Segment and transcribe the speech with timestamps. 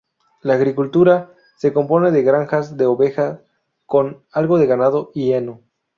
[0.41, 3.39] La Agricultura se compone de granjas de ovejas
[3.85, 5.61] con algo de ganado y heno.